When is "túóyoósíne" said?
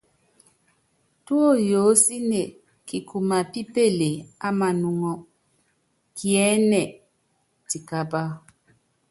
1.25-2.41